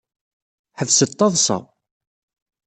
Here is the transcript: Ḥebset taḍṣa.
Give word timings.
Ḥebset 0.79 1.11
taḍṣa. 1.17 1.57